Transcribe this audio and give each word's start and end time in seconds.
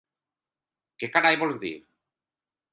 Què 1.03 1.11
carai 1.17 1.39
vols 1.45 1.63
dir? 1.67 1.73